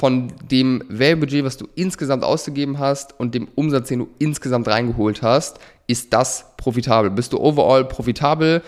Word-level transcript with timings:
von 0.00 0.32
dem 0.50 0.82
Werbebudget, 0.88 1.44
was 1.44 1.58
du 1.58 1.68
insgesamt 1.74 2.24
ausgegeben 2.24 2.78
hast 2.78 3.20
und 3.20 3.34
dem 3.34 3.48
Umsatz, 3.54 3.88
den 3.88 3.98
du 3.98 4.08
insgesamt 4.18 4.66
reingeholt 4.66 5.20
hast, 5.20 5.58
ist 5.88 6.14
das 6.14 6.56
profitabel. 6.56 7.10
Bist 7.10 7.34
du 7.34 7.38
overall 7.38 7.84
profitabel? 7.84 8.62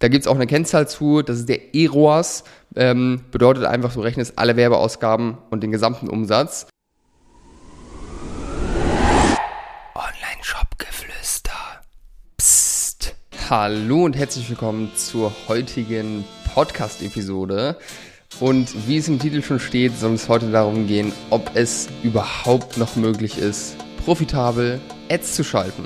Da 0.00 0.08
gibt 0.08 0.26
es 0.26 0.28
auch 0.28 0.34
eine 0.34 0.46
Kennzahl 0.46 0.86
zu, 0.86 1.22
das 1.22 1.38
ist 1.38 1.48
der 1.48 1.74
EROAS, 1.74 2.44
ähm, 2.74 3.22
bedeutet 3.30 3.64
einfach, 3.64 3.94
du 3.94 4.02
rechnest 4.02 4.38
alle 4.38 4.56
Werbeausgaben 4.56 5.38
und 5.48 5.62
den 5.62 5.72
gesamten 5.72 6.10
Umsatz. 6.10 6.66
Online-Shop-Geflüster. 9.94 11.52
Psst. 12.36 13.16
Hallo 13.48 14.04
und 14.04 14.14
herzlich 14.14 14.50
willkommen 14.50 14.90
zur 14.94 15.32
heutigen 15.48 16.26
Podcast-Episode. 16.52 17.78
Und 18.38 18.86
wie 18.86 18.98
es 18.98 19.08
im 19.08 19.18
Titel 19.18 19.42
schon 19.42 19.60
steht, 19.60 19.98
soll 19.98 20.12
es 20.12 20.28
heute 20.28 20.50
darum 20.50 20.86
gehen, 20.86 21.12
ob 21.30 21.50
es 21.54 21.88
überhaupt 22.02 22.76
noch 22.76 22.94
möglich 22.96 23.38
ist, 23.38 23.76
profitabel 24.04 24.78
Ads 25.10 25.36
zu 25.36 25.44
schalten. 25.44 25.84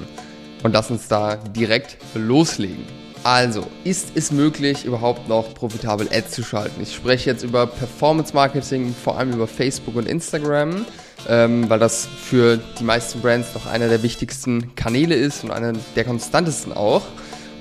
Und 0.62 0.72
lass 0.72 0.90
uns 0.90 1.06
da 1.06 1.36
direkt 1.36 1.96
loslegen. 2.14 2.84
Also, 3.22 3.66
ist 3.84 4.12
es 4.14 4.32
möglich, 4.32 4.84
überhaupt 4.84 5.28
noch 5.28 5.54
profitabel 5.54 6.08
Ads 6.10 6.32
zu 6.32 6.42
schalten? 6.42 6.82
Ich 6.82 6.94
spreche 6.94 7.30
jetzt 7.30 7.44
über 7.44 7.66
Performance 7.66 8.34
Marketing, 8.34 8.94
vor 8.94 9.18
allem 9.18 9.32
über 9.32 9.46
Facebook 9.46 9.94
und 9.94 10.08
Instagram, 10.08 10.86
ähm, 11.28 11.68
weil 11.68 11.78
das 11.78 12.06
für 12.06 12.58
die 12.78 12.84
meisten 12.84 13.20
Brands 13.20 13.52
doch 13.52 13.66
einer 13.66 13.88
der 13.88 14.02
wichtigsten 14.02 14.74
Kanäle 14.74 15.14
ist 15.14 15.44
und 15.44 15.50
einer 15.50 15.74
der 15.94 16.04
konstantesten 16.04 16.72
auch. 16.72 17.02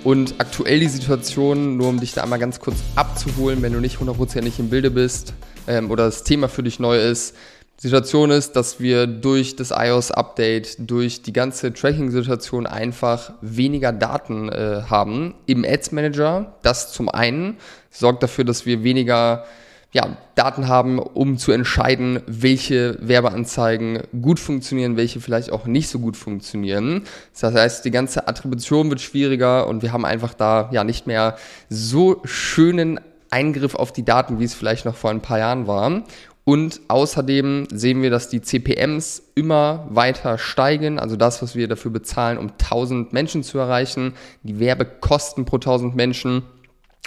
Und 0.03 0.35
aktuell 0.37 0.79
die 0.79 0.87
Situation, 0.87 1.75
nur 1.77 1.89
um 1.89 1.99
dich 1.99 2.13
da 2.13 2.23
einmal 2.23 2.39
ganz 2.39 2.59
kurz 2.59 2.77
abzuholen, 2.95 3.61
wenn 3.61 3.73
du 3.73 3.79
nicht 3.79 3.99
hundertprozentig 3.99 4.57
im 4.59 4.69
Bilde 4.69 4.91
bist 4.91 5.33
ähm, 5.67 5.91
oder 5.91 6.05
das 6.05 6.23
Thema 6.23 6.47
für 6.47 6.63
dich 6.63 6.79
neu 6.79 6.97
ist. 6.97 7.35
Die 7.81 7.87
Situation 7.87 8.31
ist, 8.31 8.57
dass 8.57 8.79
wir 8.79 9.07
durch 9.07 9.55
das 9.55 9.71
iOS-Update, 9.71 10.89
durch 10.89 11.21
die 11.21 11.31
ganze 11.31 11.73
Tracking-Situation 11.73 12.67
einfach 12.67 13.33
weniger 13.41 13.93
Daten 13.93 14.49
äh, 14.49 14.83
haben 14.89 15.35
im 15.45 15.63
Ads 15.63 15.91
Manager. 15.93 16.53
Das 16.61 16.91
zum 16.91 17.09
einen 17.09 17.57
sorgt 17.89 18.23
dafür, 18.23 18.43
dass 18.43 18.65
wir 18.65 18.83
weniger 18.83 19.45
ja, 19.91 20.17
Daten 20.35 20.67
haben, 20.67 20.99
um 20.99 21.37
zu 21.37 21.51
entscheiden, 21.51 22.21
welche 22.27 22.97
Werbeanzeigen 23.01 24.03
gut 24.21 24.39
funktionieren, 24.39 24.97
welche 24.97 25.19
vielleicht 25.19 25.51
auch 25.51 25.65
nicht 25.65 25.89
so 25.89 25.99
gut 25.99 26.15
funktionieren. 26.15 27.03
Das 27.39 27.55
heißt, 27.55 27.85
die 27.85 27.91
ganze 27.91 28.27
Attribution 28.27 28.89
wird 28.89 29.01
schwieriger 29.01 29.67
und 29.67 29.81
wir 29.81 29.91
haben 29.91 30.05
einfach 30.05 30.33
da 30.33 30.69
ja 30.71 30.83
nicht 30.83 31.07
mehr 31.07 31.37
so 31.69 32.21
schönen 32.23 32.99
Eingriff 33.31 33.75
auf 33.75 33.91
die 33.91 34.05
Daten, 34.05 34.39
wie 34.39 34.43
es 34.43 34.53
vielleicht 34.53 34.85
noch 34.85 34.95
vor 34.95 35.09
ein 35.09 35.21
paar 35.21 35.39
Jahren 35.39 35.65
war. 35.65 36.03
Und 36.45 36.81
außerdem 36.87 37.67
sehen 37.71 38.01
wir, 38.01 38.09
dass 38.09 38.29
die 38.29 38.41
CPMs 38.41 39.21
immer 39.35 39.87
weiter 39.89 40.37
steigen, 40.37 40.97
also 40.97 41.15
das, 41.15 41.41
was 41.43 41.55
wir 41.55 41.67
dafür 41.67 41.91
bezahlen, 41.91 42.37
um 42.39 42.51
1000 42.51 43.13
Menschen 43.13 43.43
zu 43.43 43.59
erreichen, 43.59 44.13
die 44.41 44.59
Werbekosten 44.59 45.45
pro 45.45 45.57
1000 45.57 45.95
Menschen 45.95 46.43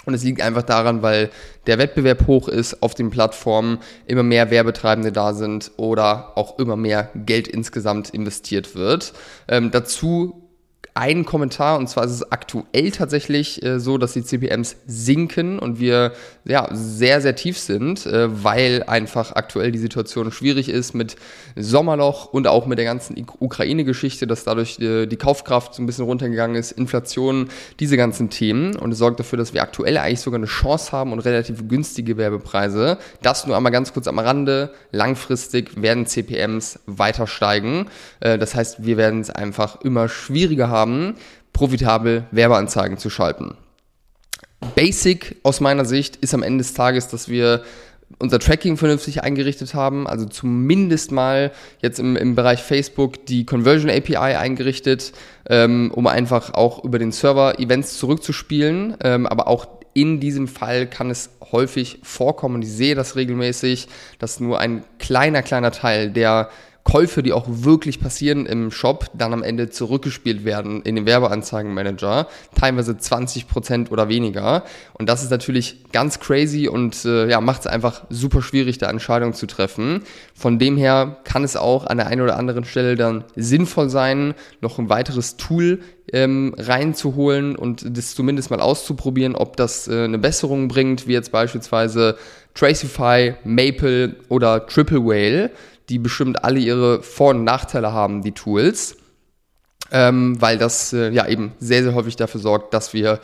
und 0.05 0.13
es 0.13 0.23
liegt 0.23 0.41
einfach 0.41 0.63
daran, 0.63 1.01
weil 1.01 1.29
der 1.67 1.77
Wettbewerb 1.77 2.27
hoch 2.27 2.47
ist 2.47 2.83
auf 2.83 2.93
den 2.93 3.09
Plattformen, 3.09 3.79
immer 4.05 4.23
mehr 4.23 4.51
Werbetreibende 4.51 5.11
da 5.11 5.33
sind 5.33 5.71
oder 5.77 6.37
auch 6.37 6.59
immer 6.59 6.75
mehr 6.75 7.09
Geld 7.15 7.47
insgesamt 7.47 8.09
investiert 8.09 8.75
wird. 8.75 9.13
Ähm, 9.47 9.71
dazu 9.71 10.42
einen 10.95 11.25
Kommentar 11.25 11.79
und 11.79 11.87
zwar 11.87 12.05
ist 12.05 12.11
es 12.11 12.31
aktuell 12.31 12.91
tatsächlich 12.91 13.63
äh, 13.63 13.79
so, 13.79 13.97
dass 13.97 14.13
die 14.13 14.23
CPMs 14.23 14.75
sinken 14.85 15.57
und 15.57 15.79
wir 15.79 16.13
ja 16.45 16.67
sehr, 16.71 17.21
sehr 17.21 17.35
tief 17.35 17.57
sind, 17.57 18.05
äh, 18.05 18.43
weil 18.43 18.83
einfach 18.83 19.31
aktuell 19.31 19.71
die 19.71 19.79
Situation 19.79 20.31
schwierig 20.31 20.69
ist 20.69 20.93
mit 20.93 21.15
Sommerloch 21.55 22.25
und 22.25 22.47
auch 22.47 22.67
mit 22.67 22.77
der 22.77 22.85
ganzen 22.85 23.25
Ukraine-Geschichte, 23.39 24.27
dass 24.27 24.43
dadurch 24.43 24.79
äh, 24.79 25.07
die 25.07 25.17
Kaufkraft 25.17 25.73
so 25.73 25.81
ein 25.81 25.85
bisschen 25.85 26.05
runtergegangen 26.05 26.55
ist, 26.55 26.71
Inflation, 26.71 27.49
diese 27.79 27.97
ganzen 27.97 28.29
Themen 28.29 28.75
und 28.75 28.91
es 28.91 28.97
sorgt 28.99 29.19
dafür, 29.19 29.37
dass 29.37 29.53
wir 29.53 29.63
aktuell 29.63 29.97
eigentlich 29.97 30.21
sogar 30.21 30.39
eine 30.39 30.47
Chance 30.47 30.91
haben 30.91 31.11
und 31.11 31.19
relativ 31.19 31.67
günstige 31.67 32.17
Werbepreise. 32.17 32.97
Das 33.21 33.47
nur 33.47 33.57
einmal 33.57 33.71
ganz 33.71 33.93
kurz 33.93 34.07
am 34.07 34.19
Rande. 34.19 34.71
Langfristig 34.91 35.81
werden 35.81 36.05
CPMs 36.05 36.79
weiter 36.85 37.25
steigen. 37.25 37.87
Äh, 38.19 38.37
das 38.37 38.53
heißt, 38.53 38.85
wir 38.85 38.97
werden 38.97 39.21
es 39.21 39.29
einfach 39.29 39.81
immer 39.81 40.07
schwieriger 40.07 40.69
haben, 40.69 40.82
haben, 40.83 41.15
profitabel 41.53 42.25
Werbeanzeigen 42.31 42.97
zu 42.97 43.09
schalten. 43.09 43.55
Basic 44.75 45.37
aus 45.43 45.61
meiner 45.61 45.85
Sicht 45.85 46.17
ist 46.17 46.33
am 46.33 46.43
Ende 46.43 46.63
des 46.63 46.73
Tages, 46.73 47.07
dass 47.07 47.29
wir 47.29 47.63
unser 48.19 48.39
Tracking 48.39 48.77
vernünftig 48.77 49.23
eingerichtet 49.23 49.73
haben, 49.73 50.07
also 50.07 50.25
zumindest 50.25 51.11
mal 51.11 51.51
jetzt 51.81 51.99
im, 51.99 52.15
im 52.15 52.35
Bereich 52.35 52.61
Facebook 52.61 53.25
die 53.25 53.45
Conversion 53.45 53.89
API 53.89 54.35
eingerichtet, 54.35 55.13
ähm, 55.49 55.91
um 55.93 56.05
einfach 56.07 56.53
auch 56.53 56.83
über 56.83 56.99
den 56.99 57.11
Server 57.11 57.59
Events 57.59 57.97
zurückzuspielen, 57.97 58.97
ähm, 59.03 59.25
aber 59.25 59.47
auch 59.47 59.67
in 59.93 60.19
diesem 60.19 60.47
Fall 60.47 60.87
kann 60.87 61.09
es 61.09 61.29
häufig 61.51 61.99
vorkommen, 62.03 62.55
und 62.55 62.61
ich 62.63 62.71
sehe 62.71 62.95
das 62.95 63.15
regelmäßig, 63.15 63.87
dass 64.19 64.39
nur 64.39 64.59
ein 64.59 64.83
kleiner, 64.99 65.41
kleiner 65.41 65.71
Teil 65.71 66.11
der 66.11 66.49
Käufe, 66.93 67.23
die 67.23 67.33
auch 67.33 67.45
wirklich 67.47 67.99
passieren 67.99 68.45
im 68.45 68.69
Shop, 68.69 69.09
dann 69.15 69.33
am 69.33 69.41
Ende 69.41 69.71
zurückgespielt 69.71 70.45
werden 70.45 70.83
in 70.83 70.93
den 70.93 71.07
Werbeanzeigenmanager, 71.07 72.27
teilweise 72.53 72.91
20% 72.91 73.89
oder 73.89 74.09
weniger. 74.09 74.63
Und 74.93 75.09
das 75.09 75.23
ist 75.23 75.31
natürlich 75.31 75.91
ganz 75.91 76.19
crazy 76.19 76.67
und 76.67 77.03
äh, 77.03 77.27
ja, 77.27 77.41
macht 77.41 77.61
es 77.61 77.65
einfach 77.67 78.03
super 78.11 78.43
schwierig, 78.43 78.77
da 78.77 78.91
Entscheidungen 78.91 79.33
zu 79.33 79.47
treffen. 79.47 80.03
Von 80.35 80.59
dem 80.59 80.77
her 80.77 81.17
kann 81.23 81.43
es 81.43 81.55
auch 81.55 81.87
an 81.87 81.97
der 81.97 82.05
einen 82.05 82.21
oder 82.21 82.37
anderen 82.37 82.63
Stelle 82.63 82.95
dann 82.95 83.23
sinnvoll 83.35 83.89
sein, 83.89 84.35
noch 84.61 84.77
ein 84.77 84.87
weiteres 84.87 85.35
Tool 85.35 85.79
ähm, 86.11 86.53
reinzuholen 86.59 87.55
und 87.55 87.97
das 87.97 88.13
zumindest 88.13 88.51
mal 88.51 88.59
auszuprobieren, 88.59 89.35
ob 89.35 89.57
das 89.57 89.87
äh, 89.87 90.03
eine 90.03 90.19
Besserung 90.19 90.67
bringt, 90.67 91.07
wie 91.07 91.13
jetzt 91.13 91.31
beispielsweise 91.31 92.17
Tracify, 92.53 93.33
Maple 93.43 94.15
oder 94.29 94.67
Triple 94.67 95.03
Whale 95.03 95.49
die 95.89 95.99
bestimmt 95.99 96.43
alle 96.43 96.59
ihre 96.59 97.03
Vor- 97.03 97.31
und 97.31 97.43
Nachteile 97.43 97.91
haben, 97.91 98.21
die 98.21 98.31
Tools, 98.31 98.97
ähm, 99.91 100.41
weil 100.41 100.57
das 100.57 100.93
äh, 100.93 101.09
ja 101.09 101.27
eben 101.27 101.53
sehr, 101.59 101.83
sehr 101.83 101.95
häufig 101.95 102.15
dafür 102.15 102.41
sorgt, 102.41 102.73
dass 102.73 102.93
wir 102.93 103.19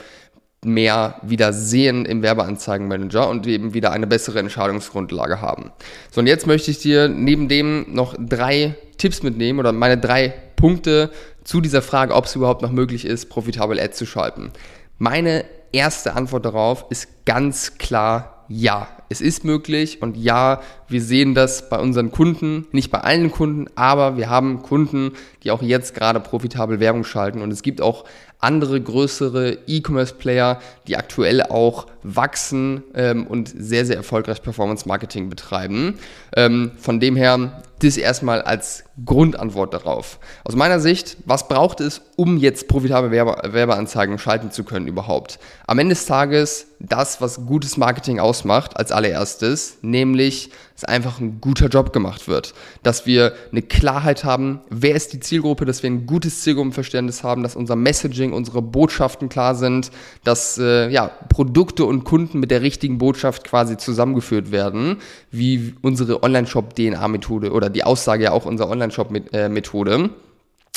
mehr 0.63 1.15
wieder 1.21 1.53
sehen 1.53 2.05
im 2.05 2.21
Werbeanzeigenmanager 2.21 3.29
und 3.29 3.47
eben 3.47 3.73
wieder 3.73 3.91
eine 3.91 4.07
bessere 4.07 4.39
Entscheidungsgrundlage 4.39 5.41
haben. 5.41 5.71
So, 6.11 6.19
und 6.19 6.27
jetzt 6.27 6.47
möchte 6.47 6.69
ich 6.69 6.79
dir 6.79 7.07
neben 7.07 7.47
dem 7.47 7.85
noch 7.93 8.15
drei 8.19 8.75
Tipps 8.97 9.23
mitnehmen 9.23 9.59
oder 9.59 9.71
meine 9.71 9.97
drei 9.97 10.33
Punkte 10.57 11.11
zu 11.45 11.61
dieser 11.61 11.81
Frage, 11.81 12.13
ob 12.13 12.25
es 12.25 12.35
überhaupt 12.35 12.61
noch 12.61 12.71
möglich 12.71 13.05
ist, 13.05 13.29
profitabel 13.29 13.79
Ads 13.79 13.97
zu 13.97 14.05
schalten. 14.05 14.51
Meine 14.97 15.45
erste 15.71 16.15
Antwort 16.15 16.45
darauf 16.45 16.85
ist 16.89 17.25
ganz 17.25 17.77
klar 17.77 18.45
ja 18.49 18.87
es 19.09 19.21
ist 19.21 19.43
möglich 19.43 20.01
und 20.01 20.17
ja, 20.17 20.61
wir 20.87 21.01
sehen 21.01 21.33
das 21.33 21.69
bei 21.69 21.79
unseren 21.79 22.11
Kunden, 22.11 22.67
nicht 22.71 22.91
bei 22.91 22.99
allen 22.99 23.31
Kunden, 23.31 23.65
aber 23.75 24.17
wir 24.17 24.29
haben 24.29 24.61
Kunden, 24.61 25.13
die 25.43 25.51
auch 25.51 25.63
jetzt 25.63 25.95
gerade 25.95 26.19
profitabel 26.19 26.79
Werbung 26.79 27.03
schalten 27.03 27.41
und 27.41 27.51
es 27.51 27.63
gibt 27.63 27.81
auch 27.81 28.05
andere 28.39 28.79
größere 28.79 29.57
E-Commerce-Player, 29.67 30.61
die 30.87 30.95
aktuell 30.95 31.43
auch 31.43 31.87
wachsen 32.03 32.83
ähm, 32.93 33.27
und 33.27 33.49
sehr, 33.49 33.85
sehr 33.85 33.97
erfolgreich 33.97 34.41
Performance-Marketing 34.41 35.29
betreiben. 35.29 35.99
Ähm, 36.35 36.71
von 36.77 36.99
dem 36.99 37.17
her, 37.17 37.61
das 37.79 37.97
erstmal 37.97 38.41
als 38.41 38.83
Grundantwort 39.05 39.73
darauf. 39.73 40.19
Aus 40.43 40.55
meiner 40.55 40.79
Sicht, 40.79 41.17
was 41.25 41.47
braucht 41.47 41.79
es, 41.79 42.01
um 42.15 42.37
jetzt 42.37 42.67
profitable 42.67 43.11
Werbe 43.11 43.53
Werbeanzeigen 43.53 44.17
schalten 44.17 44.51
zu 44.51 44.63
können 44.63 44.87
überhaupt? 44.87 45.39
Am 45.67 45.79
Ende 45.79 45.95
des 45.95 46.05
Tages 46.05 46.67
das, 46.79 47.21
was 47.21 47.45
gutes 47.45 47.77
Marketing 47.77 48.19
ausmacht, 48.19 48.77
als 48.77 48.91
allererstes, 48.91 49.77
nämlich 49.81 50.51
dass 50.79 50.85
einfach 50.85 51.19
ein 51.19 51.41
guter 51.41 51.67
Job 51.67 51.91
gemacht 51.91 52.29
wird. 52.29 52.53
Dass 52.83 53.05
wir 53.05 53.33
eine 53.51 53.61
Klarheit 53.61 54.23
haben, 54.23 54.61
wer 54.69 54.95
ist 54.95 55.11
die 55.11 55.19
Zielgruppe, 55.19 55.65
dass 55.65 55.83
wir 55.83 55.89
ein 55.89 56.05
gutes 56.05 56.41
Zielgruppenverständnis 56.41 57.21
haben, 57.21 57.43
dass 57.43 57.57
unser 57.57 57.75
Messaging, 57.75 58.31
unsere 58.31 58.61
Botschaften 58.61 59.27
klar 59.27 59.55
sind, 59.55 59.91
dass 60.23 60.57
äh, 60.57 60.89
ja, 60.89 61.11
Produkte 61.27 61.83
und 61.83 62.05
Kunden 62.05 62.39
mit 62.39 62.49
der 62.49 62.61
richtigen 62.61 62.97
Botschaft 62.97 63.43
quasi 63.43 63.75
zusammengeführt 63.75 64.53
werden, 64.53 64.97
wie 65.31 65.73
unsere 65.81 66.23
Online-Shop-DNA-Methode 66.23 67.51
oder 67.51 67.68
die 67.69 67.83
Aussage 67.83 68.25
ja 68.25 68.31
auch 68.31 68.45
unserer 68.45 68.69
Online-Shop-Methode. 68.69 70.09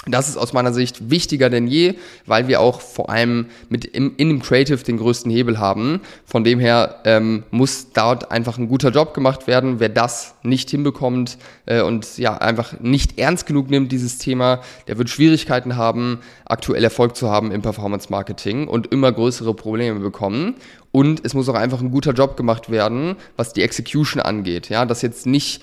Das 0.06 0.28
ist 0.28 0.36
aus 0.36 0.52
meiner 0.52 0.72
Sicht 0.72 1.10
wichtiger 1.10 1.48
denn 1.48 1.68
je, 1.68 1.94
weil 2.26 2.48
wir 2.48 2.60
auch 2.60 2.80
vor 2.80 3.08
allem 3.08 3.46
mit 3.68 3.84
im, 3.84 4.14
in 4.16 4.30
dem 4.30 4.42
Creative 4.42 4.82
den 4.82 4.96
größten 4.96 5.30
Hebel 5.30 5.60
haben. 5.60 6.00
Von 6.24 6.42
dem 6.42 6.58
her 6.58 6.96
ähm, 7.04 7.44
muss 7.52 7.92
dort 7.92 8.32
einfach 8.32 8.58
ein 8.58 8.66
guter 8.66 8.90
Job 8.90 9.14
gemacht 9.14 9.46
werden. 9.46 9.78
Wer 9.78 9.90
das 9.90 10.34
nicht 10.42 10.70
hinbekommt 10.70 11.38
äh, 11.66 11.82
und 11.82 12.18
ja 12.18 12.36
einfach 12.36 12.80
nicht 12.80 13.20
ernst 13.20 13.46
genug 13.46 13.70
nimmt, 13.70 13.92
dieses 13.92 14.18
Thema, 14.18 14.60
der 14.88 14.98
wird 14.98 15.08
Schwierigkeiten 15.08 15.76
haben, 15.76 16.18
aktuell 16.46 16.82
Erfolg 16.82 17.14
zu 17.14 17.30
haben 17.30 17.52
im 17.52 17.62
Performance 17.62 18.08
Marketing 18.10 18.66
und 18.66 18.88
immer 18.88 19.12
größere 19.12 19.54
Probleme 19.54 20.00
bekommen. 20.00 20.56
Und 20.90 21.24
es 21.24 21.32
muss 21.32 21.48
auch 21.48 21.54
einfach 21.54 21.80
ein 21.80 21.92
guter 21.92 22.12
Job 22.12 22.36
gemacht 22.36 22.70
werden, 22.70 23.14
was 23.36 23.52
die 23.52 23.62
Execution 23.62 24.20
angeht. 24.20 24.68
Ja, 24.68 24.84
dass 24.84 25.00
jetzt 25.00 25.26
nicht 25.26 25.62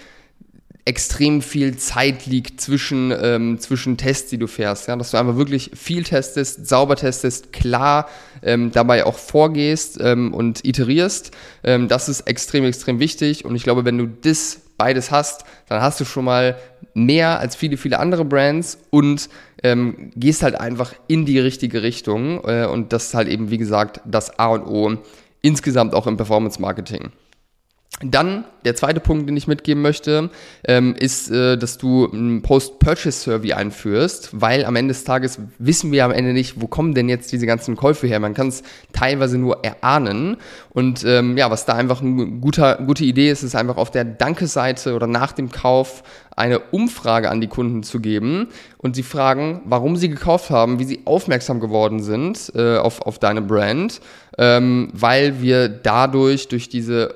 extrem 0.85 1.41
viel 1.41 1.77
Zeit 1.77 2.25
liegt 2.25 2.61
zwischen, 2.61 3.13
ähm, 3.21 3.59
zwischen 3.59 3.97
Tests, 3.97 4.29
die 4.29 4.37
du 4.37 4.47
fährst. 4.47 4.87
Ja? 4.87 4.95
Dass 4.95 5.11
du 5.11 5.17
einfach 5.17 5.37
wirklich 5.37 5.71
viel 5.75 6.03
testest, 6.03 6.67
sauber 6.67 6.95
testest, 6.95 7.53
klar 7.53 8.09
ähm, 8.41 8.71
dabei 8.71 9.05
auch 9.05 9.17
vorgehst 9.17 9.99
ähm, 10.01 10.33
und 10.33 10.65
iterierst. 10.65 11.31
Ähm, 11.63 11.87
das 11.87 12.09
ist 12.09 12.21
extrem, 12.21 12.65
extrem 12.65 12.99
wichtig. 12.99 13.45
Und 13.45 13.55
ich 13.55 13.63
glaube, 13.63 13.85
wenn 13.85 13.97
du 13.97 14.07
das 14.07 14.61
beides 14.77 15.11
hast, 15.11 15.43
dann 15.67 15.81
hast 15.81 15.99
du 15.99 16.05
schon 16.05 16.25
mal 16.25 16.57
mehr 16.93 17.39
als 17.39 17.55
viele, 17.55 17.77
viele 17.77 17.99
andere 17.99 18.25
Brands 18.25 18.79
und 18.89 19.29
ähm, 19.61 20.11
gehst 20.15 20.41
halt 20.41 20.55
einfach 20.55 20.93
in 21.07 21.25
die 21.25 21.39
richtige 21.39 21.83
Richtung. 21.83 22.43
Äh, 22.45 22.65
und 22.65 22.93
das 22.93 23.07
ist 23.07 23.13
halt 23.13 23.27
eben, 23.27 23.51
wie 23.51 23.57
gesagt, 23.57 24.01
das 24.05 24.39
A 24.39 24.47
und 24.47 24.65
O 24.65 24.97
insgesamt 25.41 25.93
auch 25.93 26.07
im 26.07 26.17
Performance 26.17 26.61
Marketing. 26.61 27.11
Dann 28.01 28.45
der 28.63 28.75
zweite 28.75 29.01
Punkt, 29.01 29.27
den 29.27 29.35
ich 29.35 29.47
mitgeben 29.47 29.81
möchte, 29.81 30.29
ähm, 30.65 30.95
ist, 30.97 31.29
äh, 31.31 31.57
dass 31.57 31.77
du 31.77 32.05
ein 32.05 32.41
Post-Purchase-Survey 32.41 33.53
einführst, 33.53 34.29
weil 34.39 34.63
am 34.63 34.75
Ende 34.77 34.93
des 34.93 35.03
Tages 35.03 35.39
wissen 35.57 35.91
wir 35.91 36.05
am 36.05 36.11
Ende 36.11 36.31
nicht, 36.31 36.61
wo 36.61 36.67
kommen 36.67 36.93
denn 36.93 37.09
jetzt 37.09 37.31
diese 37.31 37.45
ganzen 37.45 37.75
Käufe 37.75 38.07
her. 38.07 38.19
Man 38.19 38.33
kann 38.33 38.47
es 38.47 38.63
teilweise 38.93 39.37
nur 39.37 39.65
erahnen. 39.65 40.37
Und 40.69 41.03
ähm, 41.05 41.37
ja, 41.37 41.51
was 41.51 41.65
da 41.65 41.73
einfach 41.73 42.01
eine 42.01 42.25
gute 42.39 43.03
Idee 43.03 43.31
ist, 43.31 43.43
ist 43.43 43.55
einfach 43.55 43.77
auf 43.77 43.91
der 43.91 44.05
Danke-Seite 44.05 44.93
oder 44.93 45.07
nach 45.07 45.33
dem 45.33 45.51
Kauf 45.51 46.03
eine 46.35 46.59
Umfrage 46.59 47.29
an 47.29 47.41
die 47.41 47.47
Kunden 47.47 47.83
zu 47.83 47.99
geben 47.99 48.47
und 48.77 48.95
sie 48.95 49.03
fragen, 49.03 49.61
warum 49.65 49.97
sie 49.97 50.09
gekauft 50.09 50.51
haben, 50.51 50.79
wie 50.79 50.85
sie 50.85 51.01
aufmerksam 51.03 51.59
geworden 51.59 52.01
sind 52.01 52.53
äh, 52.55 52.77
auf, 52.77 53.01
auf 53.01 53.19
deine 53.19 53.41
Brand, 53.41 53.99
ähm, 54.37 54.89
weil 54.93 55.41
wir 55.41 55.67
dadurch 55.67 56.47
durch 56.47 56.69
diese 56.69 57.13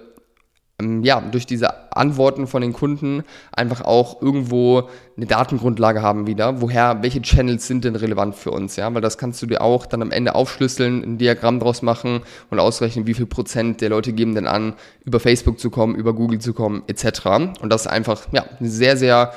ja, 0.82 1.22
durch 1.22 1.46
diese 1.46 1.96
Antworten 1.96 2.48
von 2.48 2.62
den 2.62 2.74
Kunden 2.74 3.24
einfach 3.52 3.82
auch 3.82 4.22
irgendwo 4.22 4.90
eine 5.16 5.28
Datengrundlage 5.28 6.02
haben 6.02 6.26
wieder, 6.26 6.62
woher, 6.62 7.04
welche 7.04 7.22
Channels 7.22 7.68
sind 7.68 7.86
denn 7.86 7.96
relevant 7.96 8.36
für 8.36 8.52
uns, 8.52 8.76
ja, 8.76 8.92
weil 8.94 9.02
das 9.02 9.18
kannst 9.18 9.42
du 9.42 9.46
dir 9.46 9.62
auch 9.62 9.86
dann 9.86 10.02
am 10.02 10.12
Ende 10.12 10.34
aufschlüsseln, 10.34 11.04
ein 11.04 11.18
Diagramm 11.20 11.60
draus 11.60 11.84
machen 11.84 12.22
und 12.50 12.60
ausrechnen, 12.60 13.06
wie 13.06 13.14
viel 13.14 13.28
Prozent 13.28 13.82
der 13.82 13.90
Leute 13.90 14.14
geben 14.14 14.34
denn 14.34 14.48
an, 14.48 14.74
über 15.06 15.20
Facebook 15.20 15.60
zu 15.60 15.70
kommen, 15.70 15.96
über 15.96 16.14
Google 16.14 16.40
zu 16.40 16.54
kommen, 16.54 16.82
etc. 16.88 17.26
Und 17.62 17.70
das 17.70 17.82
ist 17.82 17.88
einfach, 17.88 18.28
ja, 18.32 18.44
sehr, 18.60 18.98
sehr 18.98 19.34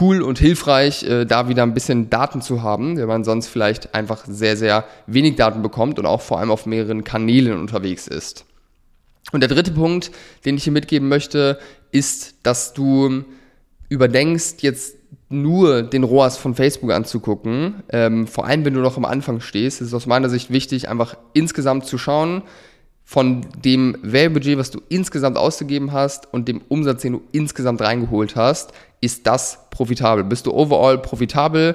cool 0.00 0.22
und 0.22 0.38
hilfreich, 0.38 1.02
äh, 1.04 1.24
da 1.24 1.48
wieder 1.48 1.62
ein 1.62 1.74
bisschen 1.74 2.10
Daten 2.10 2.42
zu 2.42 2.62
haben, 2.62 2.96
wenn 2.96 3.08
man 3.08 3.24
sonst 3.24 3.48
vielleicht 3.48 3.94
einfach 3.94 4.24
sehr, 4.26 4.56
sehr 4.56 4.84
wenig 5.06 5.36
Daten 5.36 5.62
bekommt 5.62 5.98
und 5.98 6.06
auch 6.06 6.20
vor 6.20 6.38
allem 6.38 6.50
auf 6.50 6.66
mehreren 6.66 7.02
Kanälen 7.02 7.58
unterwegs 7.58 8.06
ist. 8.06 8.44
Und 9.32 9.40
der 9.40 9.48
dritte 9.48 9.72
Punkt, 9.72 10.10
den 10.44 10.56
ich 10.56 10.64
hier 10.64 10.72
mitgeben 10.72 11.08
möchte, 11.08 11.58
ist, 11.92 12.34
dass 12.42 12.72
du 12.72 13.24
überdenkst, 13.88 14.56
jetzt 14.60 14.96
nur 15.28 15.82
den 15.82 16.04
ROAS 16.04 16.36
von 16.36 16.54
Facebook 16.54 16.90
anzugucken. 16.90 17.82
Ähm, 17.90 18.26
vor 18.26 18.46
allem, 18.46 18.64
wenn 18.64 18.74
du 18.74 18.80
noch 18.80 18.96
am 18.96 19.04
Anfang 19.04 19.40
stehst, 19.40 19.80
ist 19.80 19.88
es 19.88 19.94
aus 19.94 20.06
meiner 20.06 20.28
Sicht 20.28 20.50
wichtig, 20.50 20.88
einfach 20.88 21.16
insgesamt 21.32 21.86
zu 21.86 21.98
schauen, 21.98 22.42
von 23.04 23.44
dem 23.64 23.96
Werbebudget, 24.02 24.56
was 24.56 24.70
du 24.70 24.80
insgesamt 24.88 25.36
ausgegeben 25.36 25.90
hast 25.90 26.32
und 26.32 26.46
dem 26.46 26.60
Umsatz, 26.68 27.02
den 27.02 27.14
du 27.14 27.22
insgesamt 27.32 27.80
reingeholt 27.80 28.36
hast, 28.36 28.72
ist 29.00 29.26
das 29.26 29.58
profitabel. 29.70 30.22
Bist 30.22 30.46
du 30.46 30.52
overall 30.52 30.96
profitabel? 30.96 31.74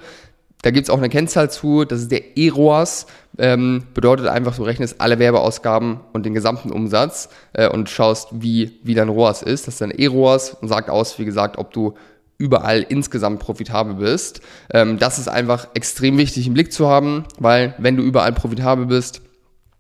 Da 0.62 0.72
gibt 0.72 0.88
es 0.88 0.90
auch 0.90 0.98
eine 0.98 1.10
Kennzahl 1.10 1.52
zu, 1.52 1.86
das 1.86 2.02
ist 2.02 2.12
der 2.12 2.38
EROAS, 2.38 3.06
ähm, 3.38 3.84
bedeutet 3.94 4.28
einfach, 4.28 4.56
du 4.56 4.64
rechnest 4.64 5.00
alle 5.00 5.20
Werbeausgaben 5.20 6.00
und 6.14 6.26
den 6.26 6.34
gesamten 6.34 6.72
Umsatz 6.72 7.30
äh, 7.54 7.70
und 7.70 7.90
schaust, 7.90 8.30
wie, 8.32 8.80
wie 8.84 8.96
dein 8.96 9.10
ROAS 9.10 9.44
ist. 9.44 9.68
Das 9.68 9.76
ist 9.76 9.82
dein 9.82 9.92
EROAS 9.92 10.58
und 10.62 10.68
sagt 10.68 10.90
aus, 10.90 11.20
wie 11.20 11.26
gesagt, 11.26 11.58
ob 11.58 11.72
du 11.72 11.94
überall 12.38 12.86
insgesamt 12.88 13.40
profitabel 13.40 13.96
bist. 13.96 14.42
Ähm, 14.72 14.98
das 14.98 15.20
ist 15.20 15.28
einfach 15.28 15.68
extrem 15.74 16.18
wichtig 16.18 16.48
im 16.48 16.54
Blick 16.54 16.74
zu 16.74 16.88
haben, 16.88 17.26
weil 17.38 17.76
wenn 17.78 17.96
du 17.96 18.04
überall 18.04 18.34
profitabel 18.34 18.86
bist, 18.86 19.22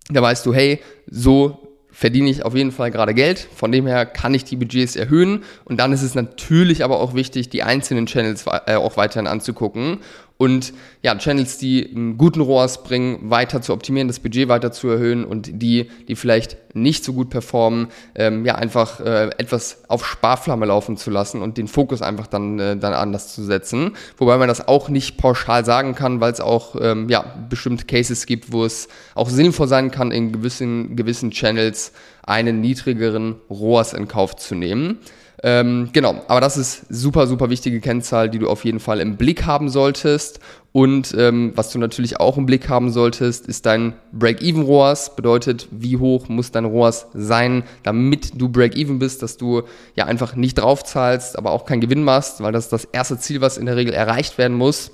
dann 0.09 0.23
weißt 0.23 0.45
du, 0.45 0.53
hey, 0.53 0.81
so 1.07 1.65
verdiene 1.95 2.29
ich 2.29 2.43
auf 2.43 2.53
jeden 2.53 2.73
Fall 2.73 2.91
gerade 2.91 3.13
Geld. 3.13 3.47
Von 3.55 3.71
dem 3.71 3.87
her 3.87 4.05
kann 4.05 4.33
ich 4.33 4.43
die 4.43 4.57
Budgets 4.57 4.97
erhöhen. 4.97 5.45
Und 5.63 5.79
dann 5.79 5.93
ist 5.93 6.01
es 6.01 6.13
natürlich 6.13 6.83
aber 6.83 6.99
auch 6.99 7.13
wichtig, 7.13 7.49
die 7.49 7.63
einzelnen 7.63 8.05
Channels 8.05 8.45
äh, 8.65 8.75
auch 8.75 8.97
weiterhin 8.97 9.27
anzugucken 9.27 9.99
und 10.37 10.73
ja, 11.01 11.15
Channels, 11.15 11.57
die 11.57 11.89
einen 11.95 12.17
guten 12.17 12.41
ROAS 12.41 12.83
bringen, 12.83 13.29
weiter 13.29 13.61
zu 13.61 13.71
optimieren, 13.71 14.09
das 14.09 14.19
Budget 14.19 14.49
weiter 14.49 14.71
zu 14.73 14.89
erhöhen 14.89 15.23
und 15.23 15.61
die, 15.61 15.89
die 16.09 16.15
vielleicht 16.15 16.57
nicht 16.75 17.05
so 17.05 17.13
gut 17.13 17.29
performen, 17.29 17.87
ähm, 18.15 18.45
ja, 18.45 18.55
einfach 18.55 18.99
äh, 18.99 19.29
etwas 19.37 19.83
auf 19.87 20.05
Sparflamme 20.05 20.65
laufen 20.65 20.97
zu 20.97 21.09
lassen 21.09 21.41
und 21.41 21.57
den 21.57 21.69
Fokus 21.69 22.01
einfach 22.01 22.27
dann, 22.27 22.59
äh, 22.59 22.75
dann 22.75 22.93
anders 22.93 23.33
zu 23.33 23.45
setzen. 23.45 23.95
Wobei 24.17 24.37
man 24.37 24.49
das 24.49 24.67
auch 24.67 24.89
nicht 24.89 25.17
pauschal 25.17 25.63
sagen 25.63 25.95
kann, 25.95 26.19
weil 26.19 26.33
es 26.33 26.41
auch 26.41 26.75
ähm, 26.81 27.07
ja, 27.07 27.23
bestimmte 27.49 27.85
Cases 27.85 28.25
gibt, 28.25 28.51
wo 28.51 28.65
es 28.65 28.89
auch 29.13 29.29
sinnvoll 29.29 29.69
sein 29.69 29.89
kann, 29.89 30.11
in 30.11 30.33
gewissen, 30.33 30.97
gewissen 30.97 31.31
Channels 31.31 31.93
einen 32.25 32.61
niedrigeren 32.61 33.35
ROAS 33.49 33.93
in 33.93 34.07
Kauf 34.07 34.35
zu 34.35 34.55
nehmen. 34.55 34.99
Ähm, 35.43 35.89
genau, 35.93 36.21
aber 36.27 36.41
das 36.41 36.57
ist 36.57 36.85
super, 36.89 37.27
super 37.27 37.49
wichtige 37.49 37.79
Kennzahl, 37.79 38.29
die 38.29 38.39
du 38.39 38.49
auf 38.49 38.65
jeden 38.65 38.79
Fall 38.79 38.99
im 38.99 39.15
Blick 39.15 39.45
haben 39.45 39.69
solltest. 39.69 40.39
Und 40.71 41.13
ähm, 41.17 41.51
was 41.55 41.71
du 41.71 41.77
natürlich 41.77 42.19
auch 42.19 42.37
im 42.37 42.45
Blick 42.45 42.67
haben 42.67 42.91
solltest, 42.91 43.45
ist 43.45 43.65
dein 43.65 43.93
Break-Even-ROAS. 44.11 45.15
Bedeutet, 45.15 45.67
wie 45.71 45.97
hoch 45.97 46.29
muss 46.29 46.51
dein 46.51 46.65
ROAS 46.65 47.07
sein, 47.13 47.63
damit 47.83 48.41
du 48.41 48.49
Break-Even 48.49 48.97
bist, 48.97 49.21
dass 49.21 49.37
du 49.37 49.63
ja 49.95 50.05
einfach 50.05 50.35
nicht 50.35 50.55
draufzahlst, 50.55 51.37
aber 51.37 51.51
auch 51.51 51.65
keinen 51.65 51.81
Gewinn 51.81 52.03
machst, 52.03 52.41
weil 52.41 52.51
das 52.51 52.65
ist 52.65 52.73
das 52.73 52.85
erste 52.85 53.19
Ziel, 53.19 53.41
was 53.41 53.57
in 53.57 53.67
der 53.67 53.75
Regel 53.75 53.93
erreicht 53.93 54.37
werden 54.37 54.57
muss 54.57 54.91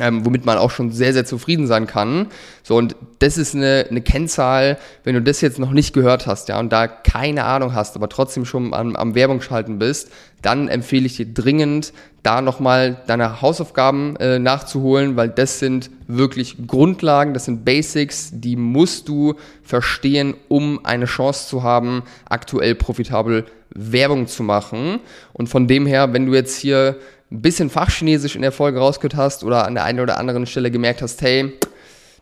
ähm, 0.00 0.24
womit 0.24 0.44
man 0.44 0.58
auch 0.58 0.70
schon 0.70 0.90
sehr, 0.90 1.12
sehr 1.12 1.24
zufrieden 1.24 1.66
sein 1.66 1.86
kann. 1.86 2.26
So, 2.62 2.76
und 2.76 2.96
das 3.18 3.36
ist 3.36 3.54
eine, 3.54 3.86
eine 3.88 4.00
Kennzahl, 4.00 4.78
wenn 5.04 5.14
du 5.14 5.22
das 5.22 5.40
jetzt 5.40 5.58
noch 5.58 5.72
nicht 5.72 5.92
gehört 5.92 6.26
hast, 6.26 6.48
ja, 6.48 6.58
und 6.58 6.72
da 6.72 6.88
keine 6.88 7.44
Ahnung 7.44 7.74
hast, 7.74 7.96
aber 7.96 8.08
trotzdem 8.08 8.44
schon 8.44 8.74
am, 8.74 8.96
am 8.96 9.14
Werbung 9.14 9.40
schalten 9.40 9.78
bist, 9.78 10.10
dann 10.42 10.68
empfehle 10.68 11.06
ich 11.06 11.16
dir 11.16 11.26
dringend, 11.26 11.92
da 12.22 12.40
nochmal 12.42 12.96
deine 13.06 13.40
Hausaufgaben 13.40 14.16
äh, 14.16 14.38
nachzuholen, 14.38 15.16
weil 15.16 15.28
das 15.28 15.58
sind 15.58 15.90
wirklich 16.06 16.66
Grundlagen, 16.66 17.34
das 17.34 17.46
sind 17.46 17.64
Basics, 17.64 18.30
die 18.32 18.56
musst 18.56 19.08
du 19.08 19.34
verstehen, 19.62 20.34
um 20.48 20.84
eine 20.84 21.06
Chance 21.06 21.48
zu 21.48 21.62
haben, 21.62 22.02
aktuell 22.28 22.74
profitabel 22.74 23.46
Werbung 23.74 24.26
zu 24.26 24.42
machen. 24.42 25.00
Und 25.32 25.48
von 25.48 25.66
dem 25.66 25.86
her, 25.86 26.12
wenn 26.12 26.26
du 26.26 26.34
jetzt 26.34 26.56
hier 26.56 26.96
ein 27.30 27.42
bisschen 27.42 27.70
Fachchinesisch 27.70 28.34
in 28.34 28.42
der 28.42 28.52
Folge 28.52 28.78
rausgehört 28.78 29.16
hast 29.16 29.44
oder 29.44 29.66
an 29.66 29.74
der 29.74 29.84
einen 29.84 30.00
oder 30.00 30.18
anderen 30.18 30.46
Stelle 30.46 30.70
gemerkt 30.70 31.02
hast, 31.02 31.22
hey, 31.22 31.52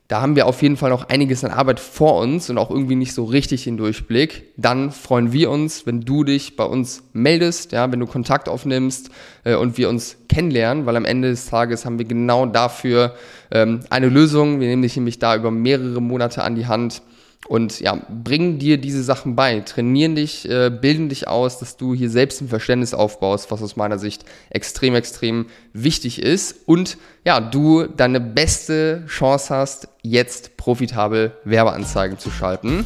da 0.08 0.22
haben 0.22 0.36
wir 0.36 0.46
auf 0.46 0.62
jeden 0.62 0.78
Fall 0.78 0.88
noch 0.88 1.10
einiges 1.10 1.44
an 1.44 1.50
Arbeit 1.50 1.80
vor 1.80 2.18
uns 2.18 2.48
und 2.48 2.56
auch 2.56 2.70
irgendwie 2.70 2.94
nicht 2.94 3.12
so 3.12 3.24
richtig 3.24 3.64
den 3.64 3.76
Durchblick, 3.76 4.54
dann 4.56 4.90
freuen 4.90 5.34
wir 5.34 5.50
uns, 5.50 5.84
wenn 5.84 6.00
du 6.00 6.24
dich 6.24 6.56
bei 6.56 6.64
uns 6.64 7.02
meldest, 7.12 7.72
ja, 7.72 7.92
wenn 7.92 8.00
du 8.00 8.06
Kontakt 8.06 8.48
aufnimmst 8.48 9.10
äh, 9.44 9.54
und 9.54 9.76
wir 9.76 9.90
uns 9.90 10.16
kennenlernen, 10.30 10.86
weil 10.86 10.96
am 10.96 11.04
Ende 11.04 11.28
des 11.28 11.46
Tages 11.46 11.84
haben 11.84 11.98
wir 11.98 12.06
genau 12.06 12.46
dafür 12.46 13.14
ähm, 13.50 13.80
eine 13.90 14.08
Lösung. 14.08 14.60
Wir 14.60 14.68
nehmen 14.68 14.82
dich 14.82 14.96
nämlich 14.96 15.18
da 15.18 15.36
über 15.36 15.50
mehrere 15.50 16.00
Monate 16.00 16.42
an 16.42 16.54
die 16.54 16.66
Hand 16.66 17.02
und 17.48 17.80
ja, 17.80 17.98
bringen 18.08 18.58
dir 18.58 18.78
diese 18.78 19.02
Sachen 19.02 19.34
bei, 19.34 19.60
trainieren 19.60 20.14
dich, 20.14 20.48
äh, 20.48 20.70
bilden 20.70 21.08
dich 21.08 21.26
aus, 21.28 21.58
dass 21.58 21.76
du 21.76 21.94
hier 21.94 22.10
selbst 22.10 22.40
ein 22.40 22.48
Verständnis 22.48 22.94
aufbaust, 22.94 23.50
was 23.50 23.62
aus 23.62 23.74
meiner 23.74 23.98
Sicht 23.98 24.24
extrem, 24.50 24.94
extrem 24.94 25.46
wichtig 25.72 26.22
ist 26.22 26.56
und 26.66 26.98
ja, 27.24 27.40
du 27.40 27.84
deine 27.84 28.20
beste 28.20 29.04
Chance 29.08 29.54
hast, 29.54 29.88
jetzt 30.02 30.56
profitabel 30.56 31.32
Werbeanzeigen 31.44 32.18
zu 32.18 32.30
schalten. 32.30 32.84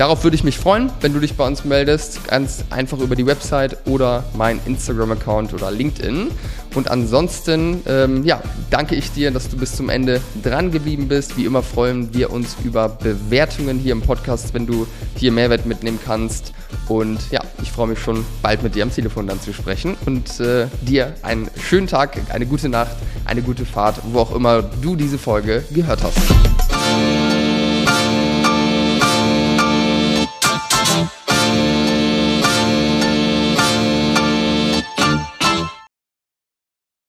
Darauf 0.00 0.24
würde 0.24 0.34
ich 0.34 0.44
mich 0.44 0.56
freuen, 0.56 0.90
wenn 1.02 1.12
du 1.12 1.20
dich 1.20 1.34
bei 1.34 1.46
uns 1.46 1.66
meldest. 1.66 2.26
Ganz 2.26 2.64
einfach 2.70 3.00
über 3.00 3.16
die 3.16 3.26
Website 3.26 3.76
oder 3.84 4.24
mein 4.34 4.58
Instagram-Account 4.64 5.52
oder 5.52 5.70
LinkedIn. 5.70 6.30
Und 6.74 6.90
ansonsten, 6.90 7.82
ähm, 7.86 8.24
ja, 8.24 8.42
danke 8.70 8.94
ich 8.94 9.12
dir, 9.12 9.30
dass 9.30 9.50
du 9.50 9.58
bis 9.58 9.76
zum 9.76 9.90
Ende 9.90 10.22
dran 10.42 10.70
geblieben 10.70 11.06
bist. 11.06 11.36
Wie 11.36 11.44
immer 11.44 11.62
freuen 11.62 12.14
wir 12.14 12.30
uns 12.30 12.56
über 12.64 12.88
Bewertungen 12.88 13.78
hier 13.78 13.92
im 13.92 14.00
Podcast, 14.00 14.54
wenn 14.54 14.66
du 14.66 14.86
hier 15.16 15.32
Mehrwert 15.32 15.66
mitnehmen 15.66 15.98
kannst. 16.02 16.54
Und 16.88 17.18
ja, 17.30 17.42
ich 17.60 17.70
freue 17.70 17.88
mich 17.88 17.98
schon 17.98 18.24
bald 18.40 18.62
mit 18.62 18.74
dir 18.76 18.84
am 18.84 18.94
Telefon 18.94 19.26
dann 19.26 19.38
zu 19.38 19.52
sprechen 19.52 19.98
und 20.06 20.40
äh, 20.40 20.68
dir 20.80 21.12
einen 21.20 21.50
schönen 21.62 21.88
Tag, 21.88 22.18
eine 22.30 22.46
gute 22.46 22.70
Nacht, 22.70 22.96
eine 23.26 23.42
gute 23.42 23.66
Fahrt, 23.66 24.00
wo 24.10 24.20
auch 24.20 24.34
immer 24.34 24.62
du 24.62 24.96
diese 24.96 25.18
Folge 25.18 25.62
gehört 25.70 26.02
hast. 26.02 27.29